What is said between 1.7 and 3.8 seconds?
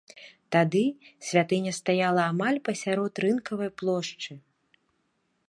стаяла амаль пасярод рынкавай